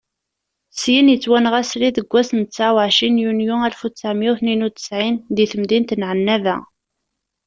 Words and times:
Syin, 0.79 1.11
yettwanɣa 1.11 1.61
srid 1.69 1.93
deg 1.97 2.07
wass 2.11 2.29
n 2.39 2.41
tesɛa 2.43 2.71
uɛecrin 2.75 3.21
yunyu 3.23 3.55
alef 3.65 3.81
u 3.85 3.89
ttɛemya 3.91 4.29
u 4.31 4.33
tniyen 4.39 4.65
u 4.67 4.69
ttsɛin 4.71 5.15
deg 5.35 5.49
temdint 5.51 5.91
n 5.95 6.01
Ɛennaba. 6.11 6.55